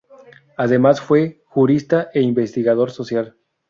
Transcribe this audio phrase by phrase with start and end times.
[0.57, 3.37] Además fue jurista e investigador social.